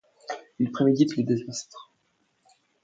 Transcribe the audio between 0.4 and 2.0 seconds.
Ils préméditent les désastres.